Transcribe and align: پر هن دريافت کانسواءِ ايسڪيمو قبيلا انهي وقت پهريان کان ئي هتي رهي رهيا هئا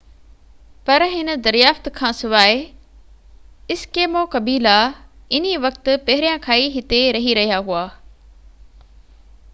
پر 0.87 1.03
هن 1.09 1.27
دريافت 1.47 1.89
کانسواءِ 1.99 2.55
ايسڪيمو 3.75 4.25
قبيلا 4.37 4.75
انهي 5.37 5.53
وقت 5.69 5.93
پهريان 6.09 6.43
کان 6.49 6.59
ئي 6.65 6.75
هتي 6.79 7.05
رهي 7.19 7.39
رهيا 7.43 7.63
هئا 7.69 7.87